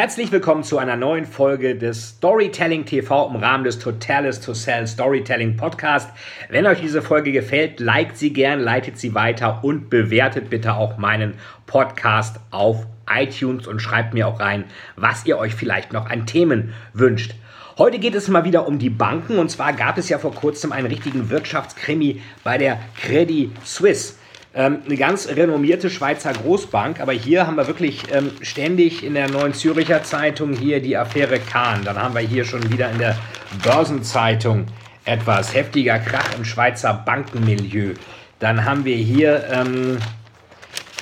Herzlich 0.00 0.32
willkommen 0.32 0.64
zu 0.64 0.78
einer 0.78 0.96
neuen 0.96 1.26
Folge 1.26 1.76
des 1.76 2.16
Storytelling 2.16 2.86
TV 2.86 3.28
im 3.28 3.36
Rahmen 3.36 3.64
des 3.64 3.78
Totalis 3.78 4.40
to 4.40 4.54
Sell 4.54 4.86
Storytelling 4.86 5.58
Podcast. 5.58 6.08
Wenn 6.48 6.66
euch 6.66 6.80
diese 6.80 7.02
Folge 7.02 7.32
gefällt, 7.32 7.80
liked 7.80 8.16
sie 8.16 8.32
gern, 8.32 8.60
leitet 8.60 8.98
sie 8.98 9.14
weiter 9.14 9.62
und 9.62 9.90
bewertet 9.90 10.48
bitte 10.48 10.72
auch 10.72 10.96
meinen 10.96 11.34
Podcast 11.66 12.40
auf 12.50 12.86
iTunes 13.14 13.66
und 13.66 13.80
schreibt 13.80 14.14
mir 14.14 14.26
auch 14.26 14.40
rein, 14.40 14.64
was 14.96 15.26
ihr 15.26 15.36
euch 15.36 15.54
vielleicht 15.54 15.92
noch 15.92 16.08
an 16.08 16.24
Themen 16.24 16.72
wünscht. 16.94 17.34
Heute 17.76 17.98
geht 17.98 18.14
es 18.14 18.28
mal 18.28 18.46
wieder 18.46 18.66
um 18.66 18.78
die 18.78 18.88
Banken 18.88 19.38
und 19.38 19.50
zwar 19.50 19.74
gab 19.74 19.98
es 19.98 20.08
ja 20.08 20.18
vor 20.18 20.34
kurzem 20.34 20.72
einen 20.72 20.86
richtigen 20.86 21.28
Wirtschaftskrimi 21.28 22.22
bei 22.42 22.56
der 22.56 22.78
Credit 22.96 23.50
Suisse. 23.66 24.14
Ähm, 24.52 24.78
eine 24.84 24.96
ganz 24.96 25.28
renommierte 25.28 25.90
Schweizer 25.90 26.32
Großbank, 26.32 27.00
aber 27.00 27.12
hier 27.12 27.46
haben 27.46 27.56
wir 27.56 27.68
wirklich 27.68 28.02
ähm, 28.12 28.32
ständig 28.40 29.04
in 29.04 29.14
der 29.14 29.30
Neuen 29.30 29.54
Züricher 29.54 30.02
Zeitung 30.02 30.52
hier 30.54 30.82
die 30.82 30.96
Affäre 30.96 31.38
Kahn. 31.38 31.84
Dann 31.84 31.96
haben 31.96 32.14
wir 32.14 32.22
hier 32.22 32.44
schon 32.44 32.68
wieder 32.72 32.90
in 32.90 32.98
der 32.98 33.16
Börsenzeitung 33.62 34.66
etwas 35.04 35.54
heftiger 35.54 36.00
Krach 36.00 36.34
im 36.36 36.44
Schweizer 36.44 36.92
Bankenmilieu. 37.06 37.94
Dann 38.40 38.64
haben 38.64 38.84
wir 38.84 38.96
hier 38.96 39.44
ähm, 39.52 39.98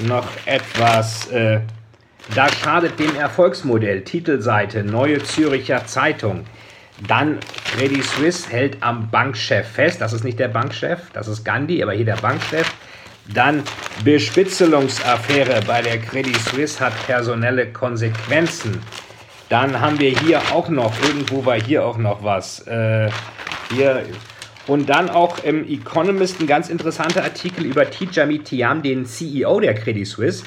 noch 0.00 0.26
etwas, 0.44 1.30
äh, 1.30 1.60
da 2.34 2.52
schadet 2.52 2.98
dem 2.98 3.16
Erfolgsmodell, 3.16 4.02
Titelseite, 4.04 4.84
Neue 4.84 5.22
Züricher 5.22 5.86
Zeitung. 5.86 6.44
Dann 7.06 7.38
Credit 7.64 8.04
Suisse 8.04 8.50
hält 8.50 8.76
am 8.82 9.08
Bankchef 9.08 9.68
fest, 9.68 10.02
das 10.02 10.12
ist 10.12 10.24
nicht 10.24 10.38
der 10.38 10.48
Bankchef, 10.48 11.10
das 11.14 11.28
ist 11.28 11.44
Gandhi, 11.44 11.82
aber 11.82 11.92
hier 11.92 12.04
der 12.04 12.16
Bankchef. 12.16 12.70
Dann 13.32 13.62
Bespitzelungsaffäre 14.04 15.60
bei 15.66 15.82
der 15.82 15.98
Credit 15.98 16.36
Suisse 16.36 16.80
hat 16.80 16.94
personelle 17.06 17.70
Konsequenzen. 17.72 18.80
Dann 19.48 19.80
haben 19.80 19.98
wir 19.98 20.10
hier 20.10 20.40
auch 20.52 20.68
noch, 20.68 20.92
irgendwo 21.02 21.44
war 21.44 21.60
hier 21.60 21.84
auch 21.84 21.98
noch 21.98 22.22
was. 22.22 22.66
Äh, 22.66 23.10
hier. 23.70 24.04
Und 24.66 24.88
dann 24.90 25.08
auch 25.08 25.38
im 25.44 25.66
Economist 25.66 26.40
ein 26.40 26.46
ganz 26.46 26.68
interessanter 26.68 27.22
Artikel 27.24 27.64
über 27.64 27.90
Tijami 27.90 28.40
Tiam, 28.40 28.82
den 28.82 29.06
CEO 29.06 29.60
der 29.60 29.74
Credit 29.74 30.06
Suisse 30.06 30.44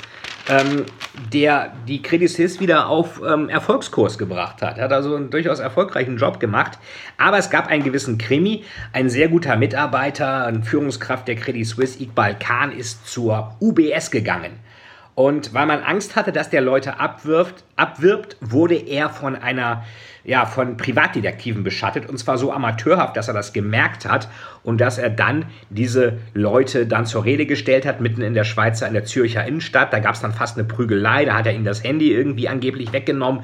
ähm, 0.51 0.85
der 1.33 1.71
die 1.87 2.01
Credit 2.01 2.29
Suisse 2.29 2.59
wieder 2.59 2.87
auf 2.87 3.21
ähm, 3.25 3.47
Erfolgskurs 3.47 4.17
gebracht 4.17 4.61
hat. 4.61 4.77
Er 4.77 4.85
hat 4.85 4.91
also 4.93 5.15
einen 5.15 5.29
durchaus 5.29 5.59
erfolgreichen 5.59 6.17
Job 6.17 6.39
gemacht. 6.39 6.77
Aber 7.17 7.37
es 7.37 7.49
gab 7.49 7.67
einen 7.67 7.83
gewissen 7.83 8.17
Krimi. 8.17 8.65
Ein 8.91 9.09
sehr 9.09 9.29
guter 9.29 9.55
Mitarbeiter, 9.55 10.45
eine 10.45 10.63
Führungskraft 10.63 11.27
der 11.27 11.35
Credit 11.35 11.65
Suisse, 11.65 12.01
Iqbal 12.01 12.37
Khan, 12.37 12.71
ist 12.71 13.07
zur 13.07 13.55
UBS 13.61 14.11
gegangen. 14.11 14.51
Und 15.15 15.53
weil 15.53 15.65
man 15.65 15.83
Angst 15.83 16.15
hatte, 16.15 16.31
dass 16.31 16.49
der 16.49 16.61
Leute 16.61 16.99
abwirft, 16.99 17.63
abwirbt, 17.75 18.37
wurde 18.39 18.75
er 18.75 19.09
von 19.09 19.35
einer 19.35 19.83
ja, 20.23 20.45
von 20.45 20.77
Privatdetektiven 20.77 21.63
beschattet 21.63 22.07
und 22.07 22.17
zwar 22.17 22.37
so 22.37 22.51
amateurhaft, 22.51 23.17
dass 23.17 23.27
er 23.27 23.33
das 23.33 23.53
gemerkt 23.53 24.05
hat 24.05 24.27
und 24.63 24.79
dass 24.79 24.97
er 24.97 25.09
dann 25.09 25.45
diese 25.69 26.19
Leute 26.33 26.85
dann 26.85 27.05
zur 27.05 27.25
Rede 27.25 27.45
gestellt 27.45 27.85
hat, 27.85 28.01
mitten 28.01 28.21
in 28.21 28.33
der 28.33 28.43
Schweizer, 28.43 28.87
in 28.87 28.93
der 28.93 29.05
Zürcher 29.05 29.45
Innenstadt. 29.45 29.91
Da 29.91 29.99
gab 29.99 30.13
es 30.13 30.21
dann 30.21 30.33
fast 30.33 30.57
eine 30.57 30.67
Prügelei, 30.67 31.25
da 31.25 31.35
hat 31.35 31.47
er 31.47 31.53
ihnen 31.53 31.65
das 31.65 31.83
Handy 31.83 32.13
irgendwie 32.13 32.47
angeblich 32.47 32.93
weggenommen. 32.93 33.43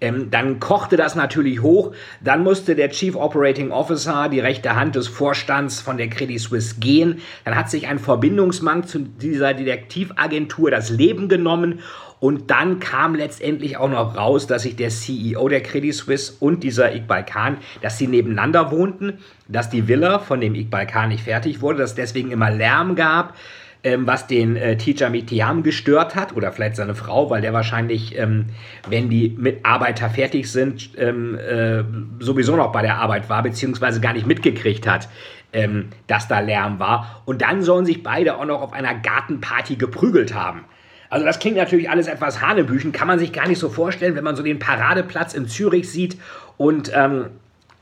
Ähm, 0.00 0.30
dann 0.30 0.60
kochte 0.60 0.96
das 0.96 1.14
natürlich 1.14 1.62
hoch. 1.62 1.92
Dann 2.20 2.42
musste 2.42 2.76
der 2.76 2.90
Chief 2.90 3.16
Operating 3.16 3.72
Officer, 3.72 4.28
die 4.28 4.40
rechte 4.40 4.76
Hand 4.76 4.94
des 4.94 5.08
Vorstands 5.08 5.80
von 5.80 5.96
der 5.96 6.08
Credit 6.08 6.40
Suisse, 6.40 6.76
gehen. 6.78 7.20
Dann 7.44 7.56
hat 7.56 7.68
sich 7.70 7.88
ein 7.88 7.98
Verbindungsmann 7.98 8.84
zu 8.84 9.00
dieser 9.00 9.54
Detektivagentur 9.54 10.70
das 10.70 10.90
Leben 10.90 11.28
genommen. 11.28 11.80
Und 12.20 12.50
dann 12.50 12.80
kam 12.80 13.14
letztendlich 13.14 13.76
auch 13.76 13.88
noch 13.88 14.16
raus, 14.16 14.46
dass 14.48 14.62
sich 14.62 14.74
der 14.74 14.90
CEO 14.90 15.48
der 15.48 15.62
Credit 15.62 15.94
Suisse 15.94 16.32
und 16.40 16.64
dieser 16.64 16.94
Iqbal 16.94 17.24
Khan, 17.24 17.58
dass 17.80 17.96
sie 17.96 18.08
nebeneinander 18.08 18.72
wohnten, 18.72 19.18
dass 19.46 19.70
die 19.70 19.86
Villa 19.86 20.18
von 20.18 20.40
dem 20.40 20.56
Iqbal 20.56 20.86
Khan 20.86 21.10
nicht 21.10 21.24
fertig 21.24 21.60
wurde, 21.60 21.78
dass 21.78 21.90
es 21.90 21.96
deswegen 21.96 22.32
immer 22.32 22.50
Lärm 22.50 22.96
gab 22.96 23.34
ähm, 23.84 24.06
was 24.06 24.26
den 24.26 24.56
äh, 24.56 24.76
Teacher 24.76 25.10
Mitiam 25.10 25.62
gestört 25.62 26.16
hat 26.16 26.34
oder 26.36 26.52
vielleicht 26.52 26.76
seine 26.76 26.94
Frau, 26.94 27.30
weil 27.30 27.40
der 27.40 27.52
wahrscheinlich, 27.52 28.18
ähm, 28.18 28.46
wenn 28.88 29.08
die 29.08 29.34
Mitarbeiter 29.38 30.10
fertig 30.10 30.50
sind, 30.50 30.90
ähm, 30.98 31.38
äh, 31.38 31.84
sowieso 32.18 32.56
noch 32.56 32.72
bei 32.72 32.82
der 32.82 32.96
Arbeit 32.96 33.28
war, 33.28 33.42
beziehungsweise 33.42 34.00
gar 34.00 34.12
nicht 34.12 34.26
mitgekriegt 34.26 34.86
hat, 34.86 35.08
ähm, 35.52 35.90
dass 36.06 36.28
da 36.28 36.40
Lärm 36.40 36.78
war. 36.78 37.22
Und 37.24 37.42
dann 37.42 37.62
sollen 37.62 37.86
sich 37.86 38.02
beide 38.02 38.36
auch 38.36 38.44
noch 38.44 38.62
auf 38.62 38.72
einer 38.72 38.94
Gartenparty 38.94 39.76
geprügelt 39.76 40.34
haben. 40.34 40.64
Also 41.10 41.24
das 41.24 41.38
klingt 41.38 41.56
natürlich 41.56 41.88
alles 41.88 42.06
etwas 42.06 42.42
Hanebüchen, 42.42 42.92
kann 42.92 43.08
man 43.08 43.18
sich 43.18 43.32
gar 43.32 43.48
nicht 43.48 43.58
so 43.58 43.70
vorstellen, 43.70 44.14
wenn 44.14 44.24
man 44.24 44.36
so 44.36 44.42
den 44.42 44.58
Paradeplatz 44.58 45.32
in 45.32 45.48
Zürich 45.48 45.90
sieht 45.90 46.18
und 46.58 46.92
ähm, 46.94 47.26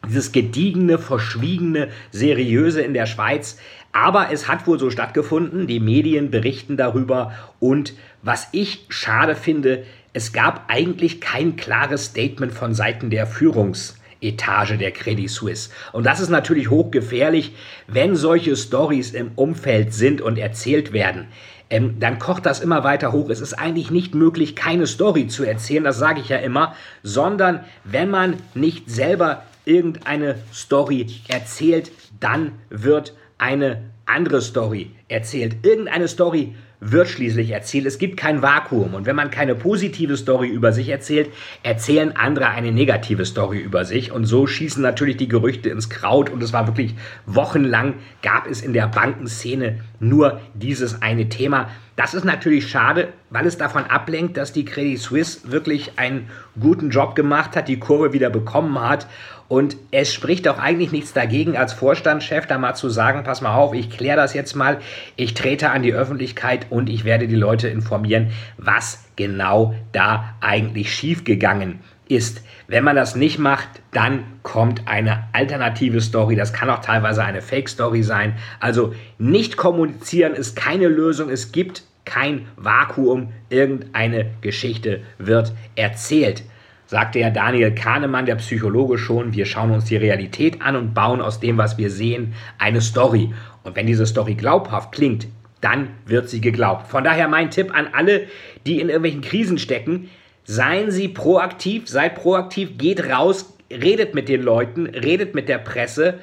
dieses 0.09 0.31
gediegene, 0.31 0.99
verschwiegene, 0.99 1.89
seriöse 2.13 2.83
in 2.83 2.95
der 2.95 3.07
Schweiz. 3.07 3.59
Aber 3.99 4.31
es 4.31 4.47
hat 4.47 4.67
wohl 4.67 4.79
so 4.79 4.91
stattgefunden, 4.91 5.67
die 5.67 5.81
Medien 5.81 6.31
berichten 6.31 6.77
darüber 6.77 7.33
und 7.61 7.95
was 8.21 8.49
ich 8.53 8.85
schade 8.91 9.35
finde, 9.35 9.85
es 10.13 10.35
gab 10.35 10.67
eigentlich 10.69 11.19
kein 11.23 11.57
klares 11.57 12.05
Statement 12.05 12.53
von 12.53 12.75
Seiten 12.75 13.09
der 13.09 13.27
Führungsetage 13.27 14.77
der 14.77 14.91
Credit 14.91 15.31
Suisse. 15.31 15.71
Und 15.93 16.05
das 16.05 16.21
ist 16.21 16.29
natürlich 16.29 16.69
hochgefährlich, 16.69 17.55
wenn 17.87 18.17
solche 18.17 18.55
Stories 18.55 19.13
im 19.13 19.31
Umfeld 19.35 19.95
sind 19.95 20.21
und 20.21 20.37
erzählt 20.37 20.93
werden. 20.93 21.29
Ähm, 21.71 21.99
dann 21.99 22.19
kocht 22.19 22.45
das 22.45 22.61
immer 22.61 22.85
weiter 22.85 23.13
hoch. 23.13 23.31
Es 23.31 23.41
ist 23.41 23.55
eigentlich 23.55 23.91
nicht 23.91 24.15
möglich, 24.15 24.55
keine 24.55 24.87
Story 24.87 25.27
zu 25.27 25.43
erzählen, 25.43 25.85
das 25.85 25.99
sage 25.99 26.21
ich 26.21 26.29
ja 26.29 26.37
immer, 26.37 26.75
sondern 27.03 27.65
wenn 27.85 28.11
man 28.11 28.35
nicht 28.53 28.91
selber 28.91 29.45
irgendeine 29.65 30.35
Story 30.53 31.07
erzählt, 31.29 31.91
dann 32.21 32.53
wird 32.69 33.15
eine 33.39 33.83
andere 34.07 34.41
Story 34.41 34.91
erzählt. 35.09 35.65
Irgendeine 35.65 36.09
Story 36.09 36.55
wird 36.81 37.09
schließlich 37.09 37.51
erzählt. 37.51 37.87
Es 37.87 37.99
gibt 37.99 38.17
kein 38.17 38.43
Vakuum. 38.43 38.95
Und 38.95 39.07
wenn 39.07 39.17
man 39.17 39.31
keine 39.31 39.55
positive 39.55 40.17
Story 40.17 40.49
über 40.49 40.73
sich 40.73 40.89
erzählt, 40.89 41.31
erzählen 41.63 42.15
andere 42.17 42.49
eine 42.49 42.71
negative 42.71 43.25
Story 43.25 43.59
über 43.59 43.85
sich. 43.85 44.13
Und 44.13 44.27
so 44.27 44.47
schießen 44.47 44.83
natürlich 44.83 45.17
die 45.17 45.29
Gerüchte 45.29 45.71
ins 45.71 45.89
Kraut. 45.89 46.31
Und 46.31 46.43
es 46.43 46.53
war 46.53 46.67
wirklich 46.67 46.95
wochenlang, 47.25 47.95
gab 48.23 48.47
es 48.47 48.61
in 48.61 48.73
der 48.73 48.89
Bankenszene 48.89 49.81
nur 50.01 50.41
dieses 50.55 51.03
eine 51.03 51.29
Thema. 51.29 51.71
Das 51.97 52.13
ist 52.13 52.25
natürlich 52.25 52.69
schade, 52.69 53.09
weil 53.31 53.47
es 53.47 53.57
davon 53.57 53.85
ablenkt, 53.85 54.37
dass 54.37 54.53
die 54.53 54.67
Credit 54.67 54.99
Suisse 54.99 55.51
wirklich 55.51 55.99
einen 55.99 56.29
guten 56.61 56.91
Job 56.91 57.15
gemacht 57.15 57.57
hat, 57.57 57.69
die 57.69 57.79
Kurve 57.79 58.13
wieder 58.13 58.29
bekommen 58.29 58.79
hat. 58.79 59.07
Und 59.49 59.79
es 59.93 60.13
spricht 60.13 60.47
auch 60.47 60.59
eigentlich 60.59 60.93
nichts 60.93 61.15
dagegen, 61.15 61.57
als 61.57 61.73
Vorstandschef 61.73 62.47
da 62.47 62.59
mal 62.59 62.75
zu 62.75 62.91
sagen, 62.91 63.25
pass 63.25 63.41
mal 63.41 63.55
auf, 63.55 63.73
ich 63.73 63.89
kläre 63.89 64.17
das 64.17 64.35
jetzt 64.35 64.55
mal, 64.55 64.81
ich 65.17 65.33
trete 65.33 65.71
an 65.71 65.83
die 65.83 65.95
Öffentlichkeit 65.95 66.67
und 66.69 66.91
ich 66.91 67.05
werde 67.05 67.29
die 67.29 67.37
Leute 67.37 67.69
informieren, 67.69 68.33
was 68.59 69.05
genau 69.17 69.75
da 69.93 70.35
eigentlich 70.41 70.93
schiefgegangen 70.93 71.81
ist. 72.09 72.43
Wenn 72.69 72.85
man 72.85 72.97
das 72.97 73.17
nicht 73.17 73.39
macht, 73.39 73.69
dann 73.93 74.25
kommt 74.43 74.83
eine 74.87 75.25
alternative 75.33 76.01
Story. 76.01 76.37
Das 76.37 76.53
kann 76.53 76.71
auch 76.71 76.81
teilweise 76.81 77.25
eine 77.25 77.43
Fake-Story 77.43 78.03
sein. 78.03 78.37
Also 78.61 78.95
nicht 79.19 79.57
kommunizieren 79.57 80.35
ist 80.35 80.57
keine 80.57 80.89
Lösung. 80.89 81.31
Es 81.31 81.53
gibt 81.53 81.85
kein 82.05 82.47
Vakuum. 82.57 83.33
Irgendeine 83.51 84.27
Geschichte 84.41 85.03
wird 85.19 85.53
erzählt. 85.75 86.43
Sagte 86.87 87.19
ja 87.19 87.31
Daniel 87.31 87.75
Kahnemann, 87.75 88.27
der 88.27 88.37
Psychologe, 88.37 88.97
schon, 88.97 89.33
wir 89.35 89.45
schauen 89.45 89.73
uns 89.73 89.87
die 89.87 89.97
Realität 89.97 90.63
an 90.63 90.77
und 90.77 90.95
bauen 90.95 91.21
aus 91.21 91.41
dem, 91.41 91.59
was 91.59 91.79
wir 91.79 91.91
sehen, 91.91 92.35
eine 92.59 92.81
Story. 92.81 93.35
Und 93.65 93.75
wenn 93.75 93.89
diese 93.89 94.07
Story 94.07 94.35
glaubhaft 94.35 94.93
klingt, 94.93 95.27
dann 95.61 95.89
wird 96.05 96.29
sie 96.29 96.41
geglaubt. 96.41 96.87
Von 96.87 97.03
daher 97.03 97.27
mein 97.27 97.51
Tipp 97.51 97.75
an 97.75 97.89
alle, 97.93 98.29
die 98.67 98.81
in 98.81 98.89
irgendwelchen 98.89 99.23
Krisen 99.23 99.59
stecken, 99.59 100.09
Seien 100.49 100.93
Sie 100.93 101.09
proaktiv, 101.09 101.89
seid 101.89 102.15
proaktiv, 102.15 102.79
geht 102.79 103.05
raus, 103.11 103.59
redet 103.69 104.15
mit 104.15 104.29
den 104.29 104.43
Leuten, 104.43 104.87
redet 104.87 105.35
mit 105.35 105.49
der 105.49 105.59
Presse. 105.59 106.21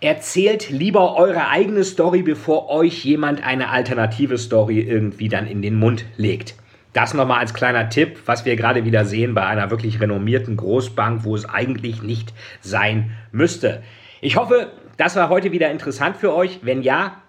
Erzählt 0.00 0.70
lieber 0.70 1.16
eure 1.16 1.48
eigene 1.48 1.84
Story, 1.84 2.22
bevor 2.22 2.70
euch 2.70 3.04
jemand 3.04 3.44
eine 3.44 3.68
alternative 3.68 4.38
Story 4.38 4.80
irgendwie 4.80 5.28
dann 5.28 5.46
in 5.46 5.60
den 5.60 5.74
Mund 5.74 6.06
legt. 6.16 6.54
Das 6.94 7.12
nochmal 7.12 7.40
als 7.40 7.52
kleiner 7.52 7.90
Tipp, 7.90 8.20
was 8.24 8.46
wir 8.46 8.56
gerade 8.56 8.86
wieder 8.86 9.04
sehen 9.04 9.34
bei 9.34 9.44
einer 9.44 9.70
wirklich 9.70 10.00
renommierten 10.00 10.56
Großbank, 10.56 11.22
wo 11.24 11.36
es 11.36 11.44
eigentlich 11.44 12.02
nicht 12.02 12.32
sein 12.62 13.10
müsste. 13.32 13.82
Ich 14.22 14.36
hoffe, 14.36 14.72
das 14.96 15.14
war 15.16 15.28
heute 15.28 15.52
wieder 15.52 15.70
interessant 15.70 16.16
für 16.16 16.34
euch. 16.34 16.60
Wenn 16.62 16.80
ja, 16.80 17.20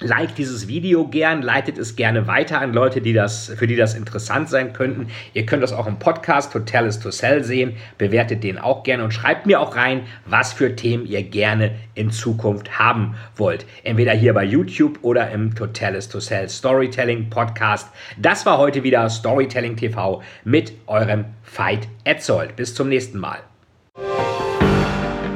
Like 0.00 0.34
dieses 0.34 0.66
Video 0.66 1.06
gern, 1.06 1.42
leitet 1.42 1.76
es 1.76 1.94
gerne 1.94 2.26
weiter 2.26 2.60
an 2.60 2.72
Leute, 2.72 3.02
die 3.02 3.12
das, 3.12 3.52
für 3.54 3.66
die 3.66 3.76
das 3.76 3.94
interessant 3.94 4.48
sein 4.48 4.72
könnten. 4.72 5.08
Ihr 5.34 5.44
könnt 5.44 5.62
das 5.62 5.74
auch 5.74 5.86
im 5.86 5.98
Podcast 5.98 6.54
Hotel 6.54 6.86
is 6.86 6.98
to 6.98 7.10
Sell 7.10 7.44
sehen. 7.44 7.76
Bewertet 7.98 8.42
den 8.42 8.58
auch 8.58 8.82
gerne 8.82 9.04
und 9.04 9.12
schreibt 9.12 9.46
mir 9.46 9.60
auch 9.60 9.76
rein, 9.76 10.02
was 10.24 10.54
für 10.54 10.74
Themen 10.74 11.04
ihr 11.04 11.22
gerne 11.22 11.72
in 11.94 12.10
Zukunft 12.10 12.78
haben 12.78 13.14
wollt. 13.36 13.66
Entweder 13.84 14.12
hier 14.12 14.32
bei 14.32 14.44
YouTube 14.44 14.98
oder 15.02 15.30
im 15.30 15.52
Hotel 15.58 15.94
is 15.94 16.08
to 16.08 16.18
Sell 16.18 16.48
Storytelling 16.48 17.28
Podcast. 17.28 17.88
Das 18.16 18.46
war 18.46 18.56
heute 18.56 18.82
wieder 18.82 19.08
Storytelling 19.10 19.76
TV 19.76 20.22
mit 20.44 20.72
eurem 20.86 21.26
Veit 21.54 21.88
Etzold. 22.04 22.56
Bis 22.56 22.74
zum 22.74 22.88
nächsten 22.88 23.18
Mal. 23.18 23.40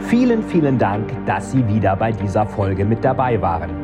Vielen, 0.08 0.42
vielen 0.42 0.78
Dank, 0.78 1.10
dass 1.26 1.52
Sie 1.52 1.66
wieder 1.68 1.96
bei 1.96 2.12
dieser 2.12 2.46
Folge 2.46 2.84
mit 2.84 3.04
dabei 3.04 3.40
waren. 3.42 3.83